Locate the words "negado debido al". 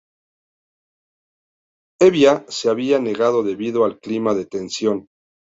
2.97-3.99